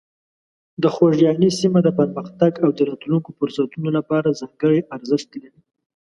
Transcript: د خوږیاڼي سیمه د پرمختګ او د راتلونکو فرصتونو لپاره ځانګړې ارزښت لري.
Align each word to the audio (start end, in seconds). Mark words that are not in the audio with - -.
د 0.81 0.83
خوږیاڼي 0.93 1.49
سیمه 1.59 1.79
د 1.83 1.89
پرمختګ 1.99 2.51
او 2.63 2.69
د 2.77 2.79
راتلونکو 2.89 3.29
فرصتونو 3.37 3.89
لپاره 3.97 4.37
ځانګړې 4.39 4.79
ارزښت 4.95 5.29
لري. 5.41 5.61